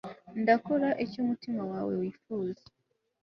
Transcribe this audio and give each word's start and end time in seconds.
ndakora 0.41 0.89
icyo 1.03 1.17
umutima 1.23 1.61
wawe 1.71 1.93
wifuza 2.01 2.63